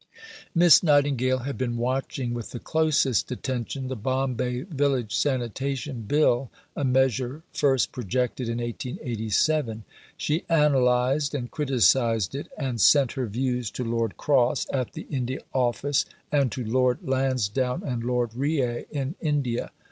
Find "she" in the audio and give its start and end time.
10.17-10.43